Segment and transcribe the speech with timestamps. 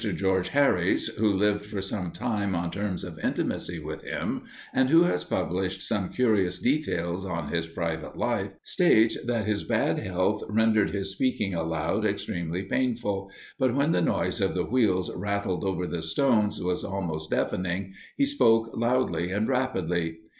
[0.15, 4.41] George Harrys, who lived for some time on terms of intimacy with him,
[4.73, 9.99] and who has published some curious details on his private life,[O] states that his bad
[9.99, 13.29] health rendered his speaking aloud extremely painful,
[13.59, 18.25] but when the noise of the wheels rattling over the stones was almost deafening, he
[18.25, 20.17] spoke loudly and rapidly.